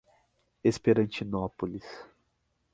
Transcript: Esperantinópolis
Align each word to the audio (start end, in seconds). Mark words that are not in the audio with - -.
Esperantinópolis 0.63 1.85